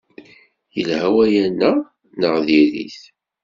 [0.75, 1.45] Yelha waya
[2.21, 2.99] neɣ diri-t?